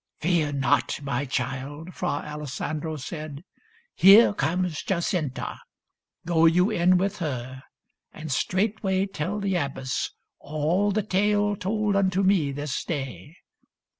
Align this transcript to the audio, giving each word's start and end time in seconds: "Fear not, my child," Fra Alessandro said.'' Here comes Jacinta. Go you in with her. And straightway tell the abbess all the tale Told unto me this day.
"Fear 0.19 0.53
not, 0.53 0.99
my 1.03 1.25
child," 1.25 1.93
Fra 1.93 2.09
Alessandro 2.25 2.95
said.'' 2.95 3.43
Here 4.05 4.33
comes 4.33 4.81
Jacinta. 4.81 5.59
Go 6.25 6.47
you 6.47 6.71
in 6.71 6.97
with 6.97 7.17
her. 7.19 7.61
And 8.11 8.31
straightway 8.31 9.05
tell 9.05 9.39
the 9.39 9.53
abbess 9.57 10.09
all 10.39 10.89
the 10.89 11.03
tale 11.03 11.55
Told 11.55 11.95
unto 11.95 12.23
me 12.23 12.51
this 12.51 12.83
day. 12.83 13.35